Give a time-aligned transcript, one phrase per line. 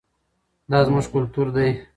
[0.71, 1.69] دا زموږ کلتور دی.